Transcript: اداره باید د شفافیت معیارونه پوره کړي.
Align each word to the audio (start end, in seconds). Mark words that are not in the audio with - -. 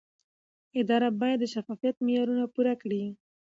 اداره 0.81 1.09
باید 1.19 1.39
د 1.41 1.45
شفافیت 1.53 1.95
معیارونه 2.05 2.43
پوره 2.53 2.73
کړي. 2.81 3.03